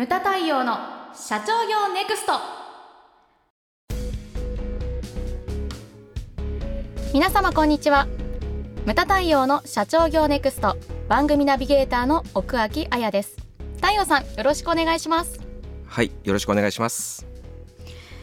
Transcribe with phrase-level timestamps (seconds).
[0.00, 0.78] ムタ太陽の
[1.12, 2.32] 社長業ネクスト。
[7.12, 8.08] 皆様こんにちは。
[8.86, 10.78] ムタ太陽の社長業ネクスト。
[11.06, 13.36] 番組ナビゲーターの奥脇彩です。
[13.76, 15.38] 太陽さんよろしくお願いします。
[15.86, 17.26] はいよろしくお願いします。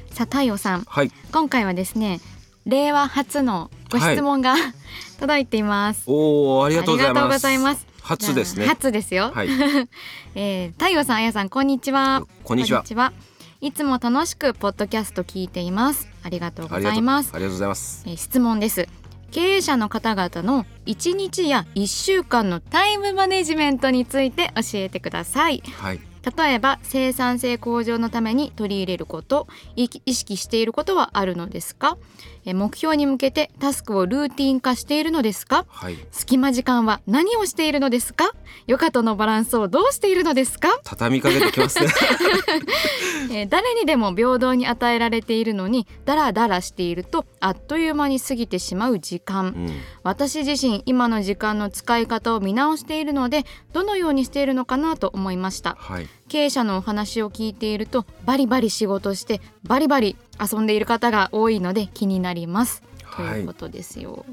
[0.10, 0.82] さあ太陽さん。
[0.82, 1.12] はい。
[1.32, 2.22] 今回はですね
[2.66, 4.56] 令和初のご質問が、
[5.22, 6.06] 届いています。
[6.08, 8.66] おおありがとうございます初ですね。
[8.72, 9.50] 初ですよ、はい。
[10.36, 12.24] えー、太陽さんあやさんこんにちは。
[12.46, 13.12] こんにちは。
[13.60, 16.08] いつも楽しくポッドキャスト聞いています。
[16.24, 17.32] ありがとうございうます。
[17.34, 18.04] ありがとうございます。
[18.06, 18.88] えー質問です。
[19.30, 25.62] 経営者の方々の1日や1週間のタイムマネジメントについて教えてください。
[25.78, 26.00] はい。
[26.38, 29.48] 例えば生産性向上のために取り入れること
[29.78, 31.98] い意識していることはあるのですか？
[31.98, 35.66] えー目標に向けてタスクをルーティン化しているのですか？
[35.70, 35.98] はい。
[36.12, 38.32] 隙間時間は何をしているのですか？
[38.68, 41.88] 余暇とのバランスをどうしているのですか、畳みかけてきますね。
[43.32, 49.48] えー誰にでも平等に与えられているのにダラダラしているとあっという間に過ぎてしまう時間。
[49.48, 49.72] うん。
[50.04, 55.76] 私自身今の時間の使い方を見直しているのでどのようにしているのかなと思いました。
[55.80, 62.82] はい経営者のお話を聞いているとバリバリ仕事してバリバリ遊んでいる方が多いので気になります、
[63.16, 63.42] とはい。
[63.42, 64.26] いうことですよ。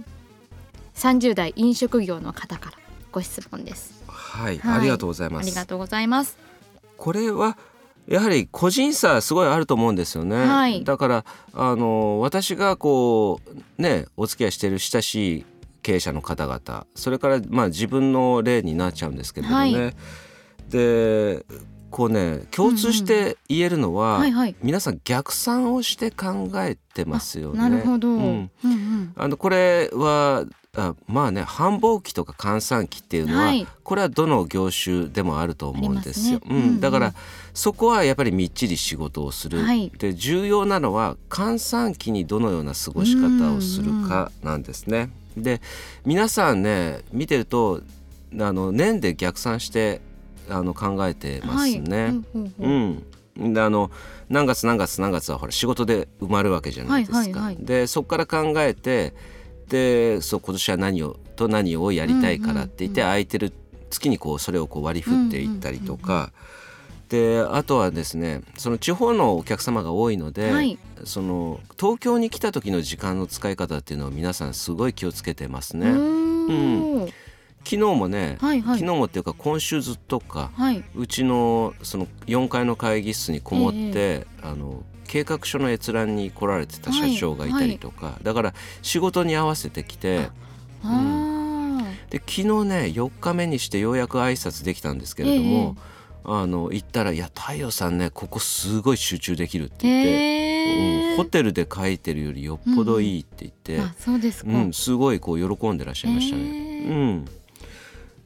[0.97, 2.79] 30代飲食業の方から
[3.11, 4.03] ご質問です。
[4.07, 4.79] はい、はい。
[4.79, 5.47] ありがとうございます。
[5.47, 6.37] ありがとうございます。
[6.97, 7.57] これは
[8.07, 10.85] やはり個人差すごいあると思うんですよね、はい。
[10.85, 15.47] だからあの私がこうねお付き合いしている親しい
[15.83, 19.95] 経営者の方々それからまあ自分の例になっちゃうんですけれどもね、はい。
[20.69, 21.47] で
[21.95, 24.57] こうね共通して言えるのは、はいはい。
[24.65, 27.59] 皆さん逆算をして考えてますよね。
[27.61, 29.13] なるほど、ううんんうん。
[29.15, 30.45] あのこれは
[30.77, 33.65] あまあね繁忙期とか閑散期っていうのは、はい。
[33.85, 36.41] これはどの業種でもあると思うんですよ。
[36.45, 36.51] すね。
[36.51, 36.57] うん。
[36.57, 37.15] うんだから
[37.55, 39.63] そこはやっぱりみっちり仕事をする。
[39.63, 39.93] はい。
[39.97, 45.11] で重要なのは閑散期にどのような過ごし方をするかなんですね。
[45.37, 45.61] で
[46.05, 47.83] 皆さんね見てると
[48.41, 50.01] あの年で逆算して
[50.49, 52.03] あの考えてますね。
[52.03, 52.23] はい。
[52.61, 53.07] うん
[53.37, 53.91] であの
[54.29, 57.53] 何月何月何月はほら仕事で埋まるわけじゃないですか。
[57.59, 59.15] でそこから考えて
[59.69, 63.53] でそう今年は何をと何をやりたいからって言って、うん空いてる
[63.91, 66.33] 月にこうそれをこう割り振っていったりとか。
[67.09, 70.79] であとはですねその地方のお客様が多いので、はい。
[71.05, 75.91] その東京に来た時の時間の使い方っていうのを皆さんすごい気をつけてますね。
[75.91, 77.09] うーん
[77.65, 78.79] 昨日もね、はいはい。
[78.79, 80.85] 昨日もっていうか今週ずっとかはい。
[80.95, 90.29] うちのその4階の会議室にこもって、あの計画書の閲覧に来られてた社長がいたりとか、だから仕事に合わせてきて
[92.11, 95.77] で昨日ね4日目にしてようやく挨拶できたんですけれども、
[96.25, 103.79] あの行ったら「いや太陽さんねここすごい集中できる」って言って、へーうんホテルで書いてるよりよっぽどいいって言って、
[104.11, 106.43] うですか、うんすごいこう喜んでらっしゃいましたね。
[106.43, 107.25] へうん。
[107.25, 107.31] で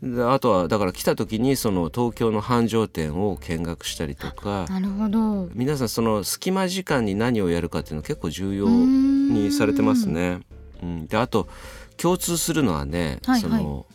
[0.01, 5.49] あとはだから来た時にその東京の繁盛店を見学したりとかなるほど。
[5.55, 10.41] 皆さんその隙間時間に何をやるかっていうの結構重要にされてますね。
[10.83, 11.49] うん、であと
[11.97, 13.41] 共通するのはね、はいはい。
[13.41, 13.87] その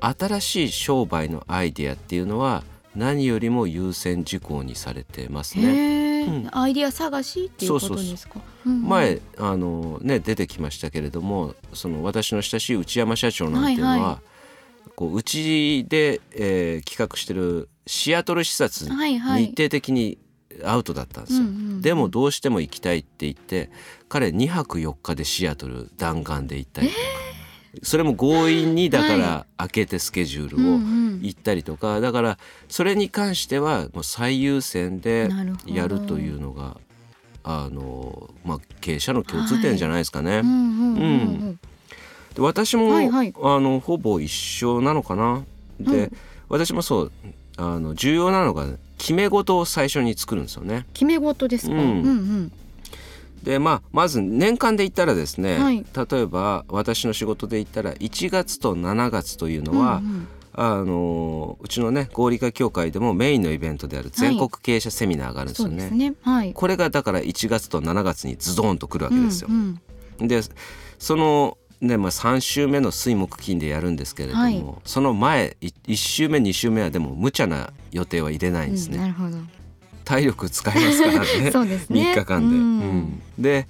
[0.00, 2.64] 新しい商売のアイデアっていうのは
[2.96, 6.48] 何よりも優先事項にされてますね。
[6.52, 8.40] アイディア探しっていうことですか？
[8.64, 14.20] 前あの、ね、出てきましたけれどもその私の親しい内山社長なんていうのは、はいは
[14.96, 18.90] こううちで、えー企画してるシアトル視察
[19.38, 20.18] 日程的に
[20.64, 21.44] アウトだったんですよ。
[21.80, 23.70] でもどうしても行きたいって言って
[24.08, 26.98] 彼2泊4日でシアトル弾丸で行ったりとか、
[27.82, 30.78] それも強引にだかはら開けてスケジュールを
[31.20, 32.38] 行ったりとか、だから
[32.68, 35.28] それに関してはもう最優先で
[35.66, 36.78] やるというのが
[37.42, 40.38] あの、まあ、経営者の共通点じゃないですかね。
[40.38, 41.00] うんうんうん。
[41.00, 41.04] う
[41.50, 41.58] ん
[42.34, 43.34] で私も、はいはい。
[43.42, 45.44] あのほぼ一緒なのかな。
[45.80, 46.12] で、うん。
[46.48, 47.12] 私もそう
[47.56, 48.66] あの重要なのが
[48.98, 50.86] 決め事を最初に作るんですよね。
[50.92, 51.80] 決め事ですか、うん。
[51.80, 52.52] うんうん。
[53.42, 55.84] でまあまず年間で言ったらですね、はい。
[56.10, 60.28] 例えば私の仕事で言ったら1月と7月というのは、うんうん。
[60.56, 65.80] あのうちのね合理化協会でもメインのイベントである全国経営者セミナーがあるんですよね。
[65.80, 66.14] そうですね。
[66.22, 66.52] はい。
[66.52, 69.48] これがだから1月と7月にズドンと来るわけですよ。
[69.50, 69.80] うん
[70.20, 70.28] うん。
[70.28, 70.40] で
[71.00, 74.64] そのねまあ、3週目の水木金でやるんですけれども、はい。
[74.84, 78.96] その前い1週目2週目はでも無茶な予定は入れないんですね。
[78.96, 79.36] うんなるほど。
[80.04, 81.50] 体力使いますからね。
[81.52, 82.12] そうですね。
[82.14, 82.56] 3日間で。
[82.56, 82.62] うん。
[82.62, 83.22] うん。
[83.38, 83.66] で、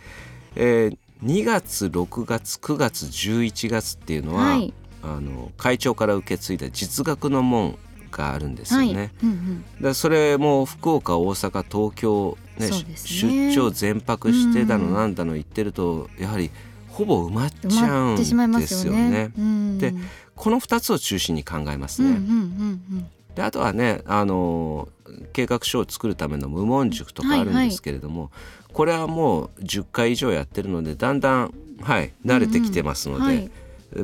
[0.56, 4.74] えー2月6月9月11月っていうのは、はい。
[5.02, 7.78] あの会長から受け継いだ実学の門
[8.10, 8.94] があるんですよね。
[8.94, 9.10] はい。
[9.22, 9.94] うんうん。
[9.94, 12.96] それも福岡大阪東京、ねね。
[12.96, 14.94] 出張全泊してだのうん。
[14.94, 16.50] なんだの言ってるとやはり
[16.94, 18.24] ほぼ埋まっ埋ちゃうんで
[18.66, 19.02] すすよね。
[19.04, 19.32] よね。
[19.36, 19.94] うんで
[20.36, 22.18] この2つを中心に考えますうんうんね。
[22.28, 24.88] うんであとはねあの
[25.32, 28.30] 計画書を作るための無門塾とかあるんですけれども、
[28.72, 33.50] これはもう10回以上やってるのでだんだんはい慣れてきてますので、うんはい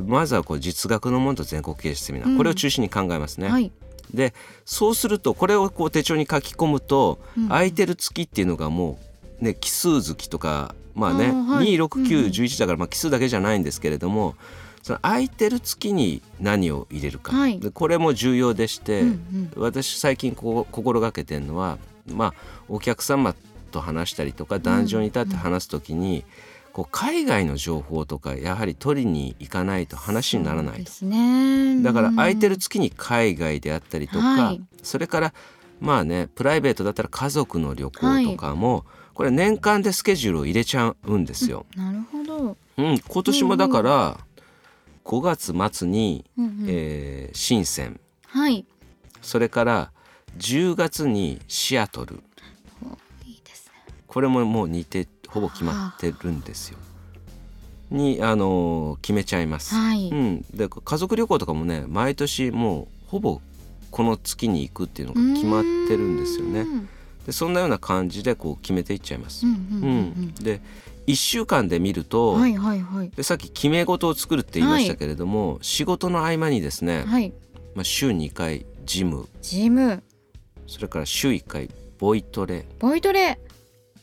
[0.05, 3.47] まずはこう実学のものと全国経営セミナー、うんこれを中心に考えますね。
[3.47, 3.71] うんはい
[4.13, 4.33] で
[4.65, 8.99] そうするとこれをこう手帳に書き込むと、うん空いてる月っていうのがも
[9.41, 11.75] うね奇数月とかまあねはい。
[11.77, 14.35] 26911だからまあ奇数だけじゃないんですけれども
[14.81, 17.59] その空いてる月に何を入れるか、はい。
[17.59, 19.51] でこれも重要でして、うんうん。
[19.55, 21.77] 私最近こう心がけてるのは
[22.07, 22.33] まあ
[22.67, 23.35] お客様
[23.71, 26.25] と話したりとか壇上に立って話す時に、
[26.73, 30.75] こう海外の情報とかやはり取りに行かないと話にならないと。
[30.77, 31.83] そうですね。
[31.83, 34.61] だから空いてるうん月に海外であったりとか、はい。
[34.81, 35.33] それから
[35.79, 41.65] まあねプライベートだったら家族の旅行とかも、これ年間でスケジュールを入れちゃうんですよ。
[41.75, 42.57] なるほど。
[42.77, 44.19] うん、今年もだから
[45.05, 45.21] 5
[45.53, 48.65] 月末に、うんうんえー深センはい。
[49.21, 49.91] それから
[50.37, 52.21] 10月にシアトル
[53.25, 53.93] いいですね。
[54.07, 56.77] これももう似てほぼ決まってるんですよ。
[57.89, 59.75] にあのー決めちゃいます。
[59.75, 60.09] はい。
[60.09, 63.41] うん、で家族旅行とかもね毎年もうほぼ
[63.91, 66.63] この月に行くっていうのが決まってるんですよねう。
[66.63, 66.89] ん
[67.25, 69.45] でそんなような感じでこう決めていっちゃいます。
[70.41, 70.61] で
[71.07, 72.39] 1週間で見るうと、ん。
[72.41, 73.09] はいはいはい。
[73.09, 77.33] でさっき決め事を作るって言いましたけれども、仕事の合間にですね、はい。
[77.75, 80.03] まあ、週2回ジムジム、
[80.67, 83.39] それから週1回ボイトレボイトレ。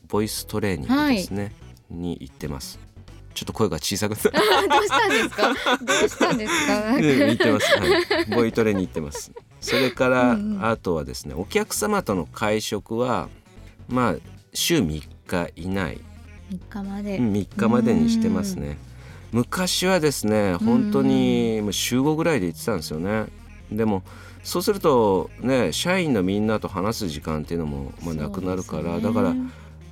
[0.08, 1.52] ボイストレーニングですね、
[1.90, 2.78] に行ってます。
[3.34, 5.48] ちょっと声が小さくどうしたんですか？
[5.84, 6.94] どうしたんですか？
[6.94, 9.30] う ん行ってます、はい、ボイトレに行ってます
[9.60, 13.28] それからあとはですねお客様との会食は
[13.88, 14.14] まあ
[14.52, 16.00] 週3日以内。
[16.50, 17.18] 三日まで。
[17.18, 18.78] 3日までにしてますね。
[19.32, 23.26] 昔はですね本当に週5ぐらいで行ってたんですよね。
[23.70, 24.02] でも
[24.42, 29.34] そうするとね社員のみんなと話す時間っていうのもまあなくなるから、ねだから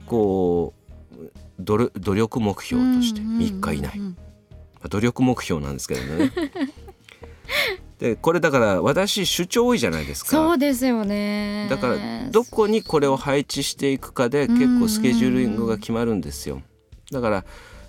[0.06, 0.86] こう
[1.58, 4.00] 努力目標として3日以内、
[4.88, 6.32] 努力目標なんですけどね
[7.98, 10.30] でこれだから私主張多いじゃないですか。
[10.30, 11.66] そうですよね。
[11.70, 11.96] だから
[12.30, 16.60] どこにこれを配置していくかで結構スケジューリングが決まるんですよ。
[17.10, 17.44] だから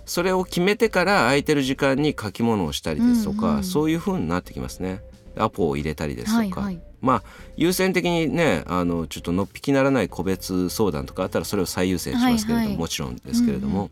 [0.06, 5.02] それを決めてから空いてる時間に書き物をしたりですとか、うんうんそういう風になってきますね。
[5.36, 6.80] アポを入れたりですとか、はいはい。
[7.02, 7.22] まあ
[7.56, 12.76] 優先的にねあのちょっとのっぴきならない個別相談とかあったらそれを最優先しますけれども、はいはい。
[12.78, 13.90] もちろんですけれども、うんう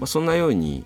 [0.00, 0.84] まあ、そんなように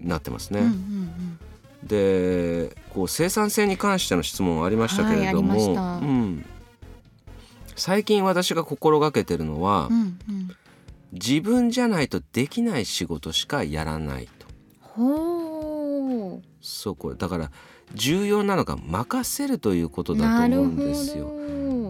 [0.00, 0.60] なってますね。
[0.60, 1.38] うんうんうん
[1.84, 6.46] でこう生産性に関しての質問ありましたけれども、はいうん、
[7.76, 10.18] 最近私が心がけてるのは、うんうん。
[11.12, 14.46] 自分じゃないとできない仕事しかやらないと
[14.80, 17.50] ほそうこれだから
[17.94, 20.18] 重要なのが任せるということう。
[20.18, 21.32] だと思うんですよ。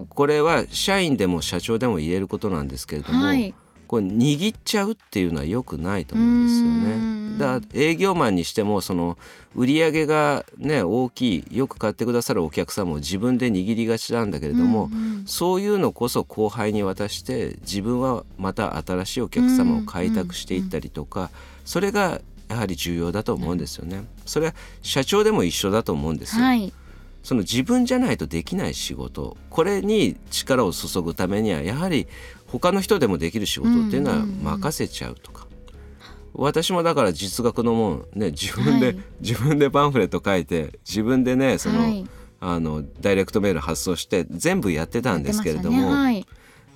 [0.00, 0.06] ど。
[0.08, 3.54] これは社員でも社長でも言えることなんですけれども、はい。
[3.88, 6.96] これ握っちゃうっていうのは良くないと思うんですようね。
[7.34, 9.16] んだから営業マンにしてもその
[9.54, 21.30] 売り上げがね大きいよく買ってくださるお客様を自分で握りがちなんだけれども、うんうんそういうのこそ後輩に渡して自分はまた新しいお客様を開拓していったりとか、
[21.66, 24.04] それがやはり重要だと思うんですよね。
[24.24, 26.44] それは社長でも一緒だと思うんですよ。
[26.44, 26.72] はい。
[27.22, 32.06] その自分じゃないとできない仕事これに力を注ぐためにはやはり
[32.48, 35.46] 他の人でもできる仕事っていうのは任せちゃうとか、
[36.34, 38.98] 私もだから実学のもんね自分で、はい。
[39.20, 42.06] 自分でパンフレット書いて自分でねその、はい。
[42.40, 45.84] あのダイレクトメール発送して全部やってたんですけれども、ね。
[45.84, 46.26] はい。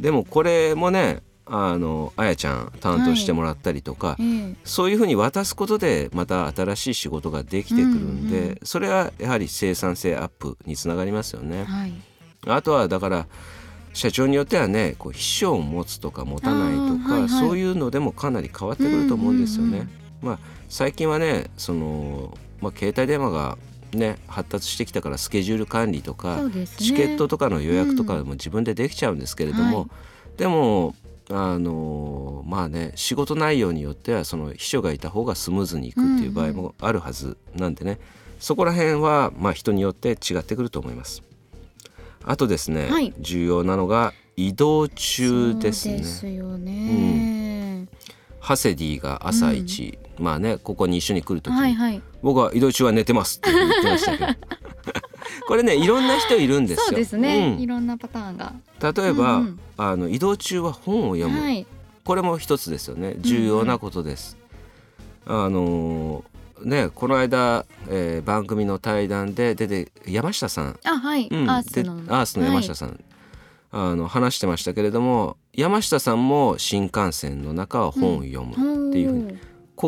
[0.01, 4.57] でもこれもねあのあやちゃん担当してもらったりとか、ええ。
[4.65, 8.59] そういうふうに渡すことでまた新しい仕事ができてくるんで、うんうん。
[8.65, 11.65] それはやはり生産性アップにつながりますよね。
[11.65, 11.93] はい。
[12.49, 13.27] あとはだから
[13.93, 19.69] 社長によってはねこう秘書を持つとか持たないとか、はいはいそういうのでもかなり変わってくると思うんですよね。
[19.69, 19.89] うんうんうん
[20.23, 23.59] まあ、最近はねその、まあ、携帯電話が
[23.93, 26.67] ね発達してきたからスケジュール管理とか、ね。
[26.67, 29.89] チケットとかの予約とかも自分でできちゃうんですけれども、はい
[30.37, 30.95] でも
[31.31, 38.01] あのまあね仕事内容によってはその秘書がいた方がスムーズにいくっていう場合もあるはずなんでね、
[38.39, 41.23] そこら辺はまあ人によって違ってくると思います。
[42.25, 43.15] あとですね、はい。
[43.19, 45.99] 重要なのが移動中ですね。
[45.99, 47.87] ですよね。
[48.41, 52.03] ハセディが朝一、まあねここに一緒に来る時に、はいはい。
[52.23, 54.33] 僕は移動中は寝てますって言ってましたけど。
[55.47, 56.85] これねいろんな人いるんですよ。
[56.89, 57.63] そうですね、うん。
[57.63, 58.53] いろんなパターンが。
[58.81, 59.61] 例えば、うんうん。
[59.77, 61.67] あの移動中は本を読む、はい。
[62.05, 63.17] これも一つですよね。
[63.21, 64.37] 重要なことです。
[65.27, 66.32] あのー
[66.65, 71.45] ねこの間、えー番組の対談で出て山下さん、あはい、うん。
[71.47, 71.93] でアースの。
[72.09, 73.01] アースの山下さん、
[73.71, 79.39] あの話してましたけれども山下さんも新幹線の中は本を読む、はい、っていうふうにおー。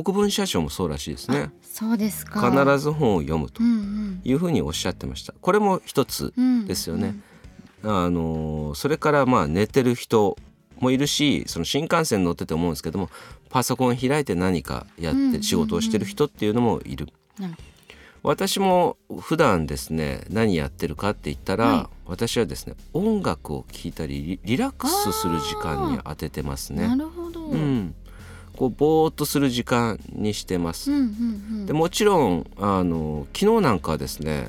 [0.02, 1.50] 国分社長もそうらしいですね。
[1.62, 2.50] そうですか。
[2.50, 4.20] 必ず本を読むとうんうん。
[4.24, 5.34] いうふうにおっしゃってました。
[5.40, 6.66] これも一つうん。
[6.66, 7.14] ですよね、
[7.82, 10.36] あのーそれからまあ寝てる人
[10.80, 13.10] もいるしその新幹線乗ってて思うんですけども
[13.50, 17.08] パソコン開いて何かやっうんうんうんて仕事をしてる人っていうのもいる。
[18.22, 21.86] 私も普段ですね何やってるかって言ったら、はい。
[22.06, 27.02] 私はですね音楽を聴いたりリリラックスする時間に当ててますなね。
[27.02, 27.76] るほど、ううん。
[27.80, 27.94] ん、
[28.56, 30.90] こうぼーっとする時間にしてます。
[30.90, 31.66] うんうん。
[31.66, 34.48] でもちろんあの昨日なんかはですね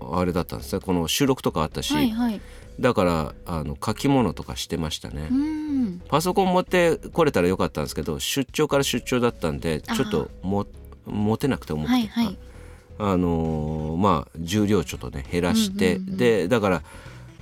[0.00, 2.40] あれだったんですねこの収録とかあったし、はいはい
[2.80, 6.02] だからあの書き物とかしてましたね、うん。
[6.08, 10.66] パソコン持ってこれたらよかったんですけど出張から出張だったんでちょっとも
[11.06, 12.38] 持てなくて重くて、はいはい。
[13.00, 16.82] あのーまあ重量ちょっとね減らして、うんうんうんでだから、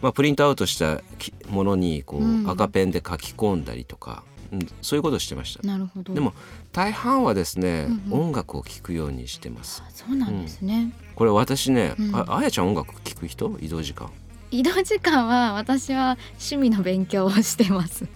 [0.02, 2.50] まあ、プリントアウトしたきものにこう、うん。
[2.50, 5.66] 赤ペンで書き込んだりとか、うん、そういうことをしてました。
[5.66, 6.14] なるほど。
[6.14, 6.32] でも
[6.72, 8.20] 大半はですね、うんうん。
[8.26, 9.82] 音楽を聴くようにしてます。
[9.86, 12.14] あそうなんですね、これ私ね、うん。
[12.14, 13.58] ああやちゃん音楽聴く人？
[13.60, 14.10] 移動時間
[14.50, 18.06] 移動時間は私は趣味の勉強をしてます。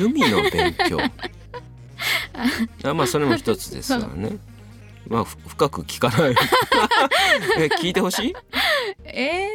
[0.00, 0.98] 趣味の勉強？
[2.90, 4.38] あまあそれも一つですわね。
[5.08, 6.34] まあふ深く聞かない。
[7.58, 8.34] え聞いてほしい？
[9.04, 9.46] え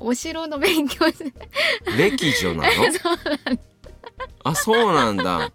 [0.00, 1.06] ー、 お城の勉強
[1.96, 2.68] 歴女なの？
[4.44, 5.50] あそうなんだ。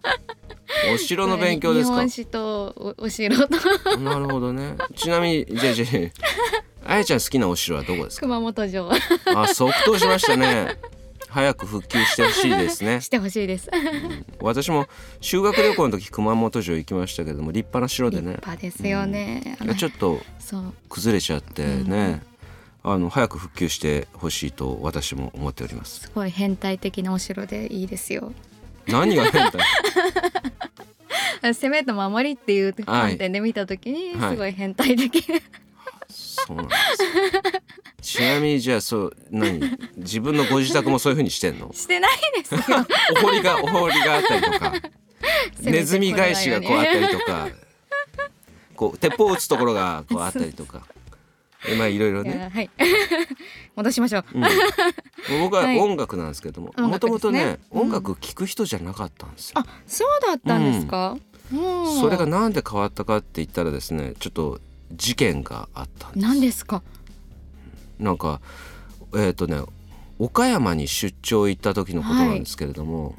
[0.93, 1.95] お城の勉強ですか？
[1.95, 3.97] 日本史とおお城と。
[3.99, 4.75] なるほどね。
[4.95, 5.85] ちなみにじゃあじゃ
[6.85, 8.21] ああやちゃん好きなお城はどこですか？
[8.21, 8.89] 熊本城。
[9.35, 10.77] あ即答しましたね。
[11.29, 13.01] 早く復旧してほしいですね。
[13.01, 13.69] してほしいです。
[14.39, 14.87] 私も
[15.19, 20.21] 修学旅行の時熊本城行きましたけども立派な城で立ね派ですよね、あのちょっと
[20.89, 22.21] 崩れちゃってね、
[22.83, 26.01] あの早く復旧してほしいと私も思っております。
[26.01, 28.31] すごい変態的なお城でいいですよ。
[28.87, 29.61] 何が変態？
[31.55, 34.31] 攻めと守りっていう観点で見た時にはい。
[34.33, 35.25] すごい変態的、
[36.47, 37.03] そうなんです。
[37.03, 37.61] よ
[38.01, 39.61] ちなみにじゃあそう何？
[39.97, 41.71] 自分のご自宅もそういう風にしてんの？
[41.73, 42.61] してないですよ。
[43.17, 44.73] お堀がお堀があったりとか
[45.61, 47.49] ネズミ返しがこうあったりとか
[48.75, 50.83] こう鉄砲撃つところがこうあったりとか。
[51.65, 52.69] えまあいろいろいね、やはい。
[53.77, 54.25] 戻しましょう。
[54.33, 55.79] うん、僕ははい。
[55.79, 57.81] 音楽なんですけども音もともとねうん。
[57.83, 59.59] 音楽聴く人じゃなかったんですよ。
[59.59, 61.17] あそうだったんですか、
[61.53, 62.01] うん。
[62.01, 64.59] それがなんで変わったかって言ったらですねちょっと
[64.95, 66.25] 事件があったんです。
[66.25, 66.81] 何ですか？
[67.99, 68.41] なんか
[69.15, 69.61] えっ、とね
[70.19, 73.15] 岡山に出張行った時のことなんですけれども、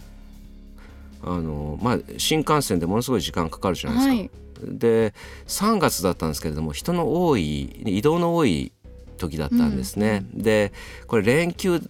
[1.22, 4.14] あのまあ新幹線でものすごい時間かかるじゃないですか。
[4.14, 4.30] はい
[4.62, 5.12] で
[5.46, 8.72] 3月だったんですけれども人の多い移動の多い
[9.18, 10.24] 時だったんですね。
[10.32, 10.72] で
[11.06, 11.80] これ連休っ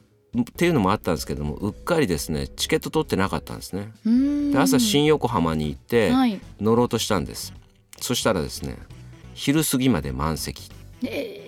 [0.56, 3.92] ていうのもあったんですけどもうっかりですねチケット取ってなかったんですね。
[4.04, 7.52] うーんで朝新横浜に行ってはい乗ろうとしたんです。
[8.00, 8.76] そしたらですね
[9.34, 10.70] 昼過ぎまで満席。
[11.04, 11.40] え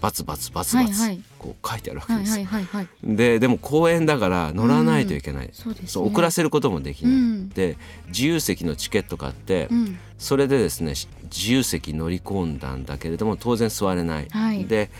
[0.00, 1.22] バツバツバツバツ、はいはい。
[1.38, 2.34] こう書いてあるわけですよ。
[2.34, 5.88] はいはいはいででも公園だから乗らないといけない、そうですね。
[5.88, 7.48] そう遅らせることもできない、うん。
[7.50, 7.78] で
[8.08, 9.98] 自由席のチケット買って、うん。
[10.18, 14.64] それでですねし自由席乗り込んだんだけれども当然座れない、はい。
[14.64, 14.90] で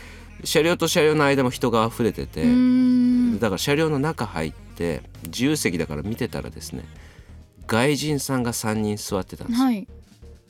[0.45, 2.43] 車両と車両の間も人が溢れてて、
[3.39, 6.85] だから車両の中入って自由席だから見てたらですね
[7.67, 9.87] 外人さんが3人座ってたんです、はい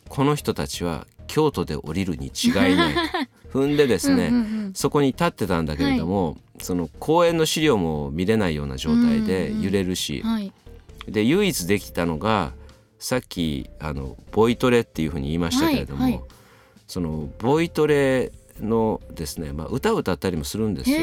[0.10, 3.00] この人たちは京都で降りるに違いないと。
[3.60, 4.74] 踏んでですね、うんうんうん。
[4.74, 10.52] そこに立ってたんだけれども、その公園の資料も見れないような状態で揺れるし、はい。
[11.08, 12.54] で唯一できたのが
[12.98, 16.22] さっきあのボイトレっていうふうに言いましたけれども、はいはい。
[16.88, 20.98] そのボイトレのですね、まあ、歌を歌ったりもするんですよ。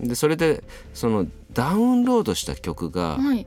[0.00, 0.62] でそれで
[0.94, 3.46] そのダウンロードした曲がはい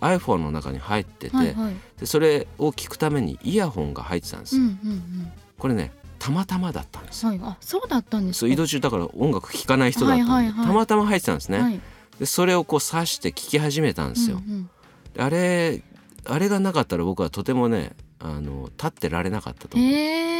[0.00, 1.74] iPhone の中に入ってて、はいはい。
[1.98, 5.32] でそれを聞くためにイヤホンが入ってたんです、うんうんうん。
[5.58, 7.24] これねたまたまだったんです。
[7.24, 7.40] よはい。
[7.42, 8.40] あそうだったんですか？
[8.40, 10.66] そう移動中だから音楽聴かない人だったんで、はいはいはい。
[10.66, 11.80] たまたま入ってたんですね、はい。
[12.18, 14.70] でそれをこう挿して聴き始めたんですよ、うんうん。
[15.14, 15.82] であれ
[16.26, 19.88] あれがなかったら僕はとてもねあの立ってられなかったと思う。
[19.88, 20.39] へえ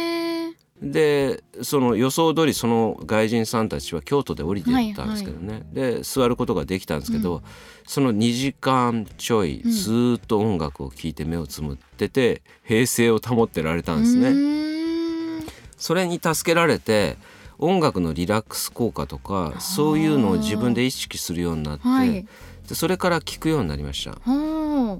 [0.81, 7.43] でその予想通りその外人さんたちは京都で降りていったんですけどね、で座ることができたんですけど、
[7.85, 9.71] その2時間ちょいうん。
[9.71, 15.45] ずーっと音楽を聴いて目をつむってて平静を保ってられたんですね。
[15.77, 17.17] それに助けられて
[17.59, 22.25] 音楽のリラックス効果とかそういうのを自分で意識するようになって、はい。
[22.67, 24.17] でそれから聞くようになりました。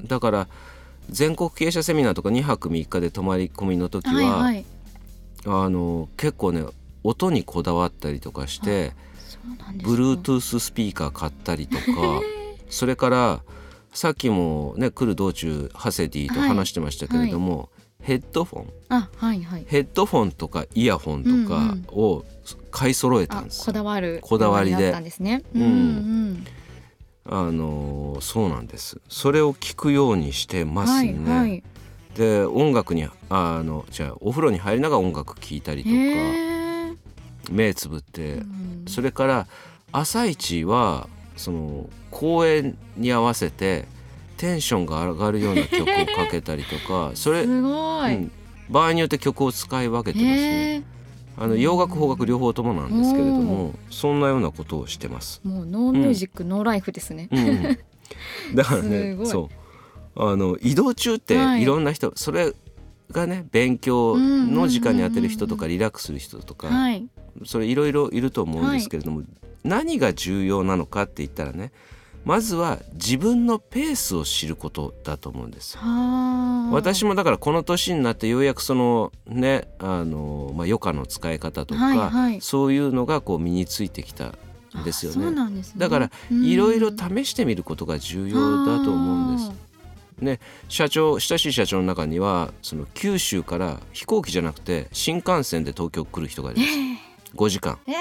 [0.06, 0.48] だから
[1.10, 4.66] 全国経営者セミナーとか2泊3日で泊まり込みの時は、はいはい
[5.46, 6.64] あの結構ね
[7.04, 10.02] 音にこだわったりとかしてそうなんですか。
[10.02, 11.84] Bluetooth スピーカー買ったりとか
[12.70, 13.42] それから
[13.94, 17.70] さっきもね来る道中ハセディと話してましたけれども、
[18.02, 18.74] ヘッドフォン。
[18.90, 19.66] あはいはい。
[19.68, 22.24] ヘッドフォンとかイヤホンとかを
[22.72, 23.66] 買い揃えたあんですよ。
[23.66, 24.90] こだわるこだわりで。
[24.90, 25.44] ようんですね。
[25.54, 25.64] うん。
[25.64, 26.46] うん
[27.24, 29.00] あのそうなんです。
[29.08, 31.14] それを聞くようにしてうんますね。
[31.30, 31.64] はいはい
[32.16, 35.96] で音楽にあのじゃあお風呂に入りながら音楽聴いたりとか
[37.52, 38.86] 目つぶって、うん。
[38.88, 39.48] それから
[39.92, 43.88] 朝一はその公演に合わせて
[44.38, 48.32] テンションが上がるような曲をかけたりとか それ、すごい、うん
[48.70, 50.36] 場合によって曲を使い分けてます。
[50.38, 50.84] ね。
[51.38, 55.42] あの洋楽邦楽両方ともなんですけれどもそんなようなことをしてます。
[55.44, 57.28] もうノーミュージック、ノーライフですね。
[57.32, 57.64] うん、
[58.56, 59.61] だから すねそう
[60.16, 62.54] あの移動中ってはいいろんな人、それ
[63.12, 67.08] がね勉強の時間に当てる人とかリラックスする人とか、はい。
[67.46, 69.24] それいろいろいると思うんですけれども、
[69.64, 71.72] 何が重要なのかって言ったらね
[72.24, 75.78] まずは自分のペースを知ることだと思うんです。
[76.72, 84.36] 私もだからこの年になってようやくそのねあの、まあ、余暇の使い方とか、はいはいそういうのがこう身についてきた
[84.78, 85.32] んですよね。
[85.32, 85.64] ね。
[85.78, 89.71] だからうんいろいろ試してみることが重要だと思うんです。。
[90.22, 96.78] ね、社長親しい社長の中にはその九州から飛行機じゃなくて新幹線で東京来る人がいるんです。
[97.36, 97.80] 5時間。
[97.88, 97.94] え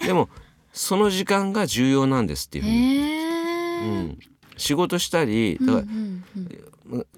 [0.00, 0.06] え。
[0.06, 0.28] でも
[0.72, 3.00] その時間が重要なんですっていうふうに、え。
[3.00, 4.18] うえん、
[4.56, 6.24] 仕事したりだからうんうん。
[6.36, 6.64] うん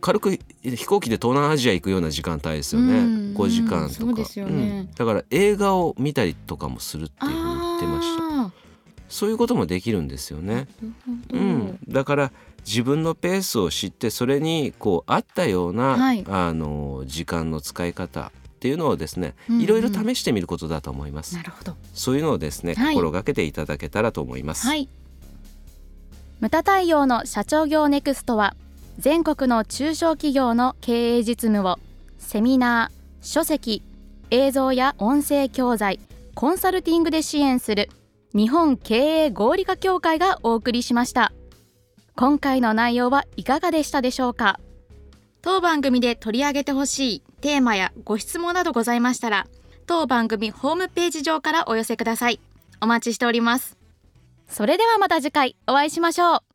[0.02, 4.24] 軽く飛行機で東南アジア行くような時間帯ですよね、うん5時間とか。
[4.26, 4.90] そうん。
[4.94, 8.22] だから映画を見たりとかもするっていうふうに言ってました。
[8.22, 8.52] あ
[9.12, 10.66] そういうこともできるんですよね、
[11.34, 12.32] うん、だから
[12.66, 16.24] 自分のペースを知ってそれにこう合ったような、はい。
[16.28, 21.34] あの時間の使い方っていうのをですね、いろいろ試してみることだと思います。
[21.36, 21.76] なるほど。
[21.94, 22.94] そういうのをですね、はい。
[22.94, 24.88] 心がけていただけたらと思います、はい。
[26.40, 28.56] ムタ太陽の社長業ネクストは
[28.98, 31.78] 全国の中小企業の経営実務を
[32.18, 33.82] セミナー、書籍、
[34.30, 36.00] 映像や音声教材、
[36.34, 37.90] コンサルティングで支援する
[38.34, 41.32] 日本経営合理化協会がお送りしました
[42.14, 44.60] 今回の内容はいかがでしたでしょうか？
[45.40, 49.46] 当番組で取り上げてほしいテーマやご質問などございましたら、
[49.86, 52.38] 当番組ホームページ上からお寄せください。
[52.80, 53.76] お待ちしております。
[54.46, 56.51] それではまた次回お会いしましょう